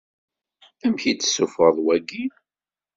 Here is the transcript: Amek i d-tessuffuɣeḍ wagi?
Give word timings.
Amek 0.85 1.03
i 1.09 1.13
d-tessuffuɣeḍ 1.13 1.77
wagi? 1.85 2.25